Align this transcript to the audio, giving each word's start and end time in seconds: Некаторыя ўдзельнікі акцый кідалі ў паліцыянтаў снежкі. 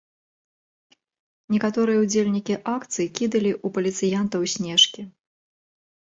Некаторыя 1.55 1.97
ўдзельнікі 2.05 2.57
акцый 2.75 3.07
кідалі 3.21 3.51
ў 3.53 3.67
паліцыянтаў 3.77 4.41
снежкі. 4.57 5.01